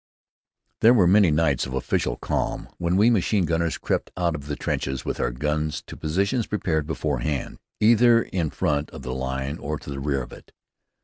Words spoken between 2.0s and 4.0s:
calm when we machine gunners